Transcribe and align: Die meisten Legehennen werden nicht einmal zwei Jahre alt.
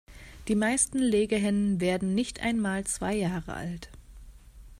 Die 0.47 0.55
meisten 0.55 0.97
Legehennen 0.97 1.79
werden 1.79 2.15
nicht 2.15 2.39
einmal 2.39 2.83
zwei 2.85 3.13
Jahre 3.13 3.53
alt. 3.53 3.91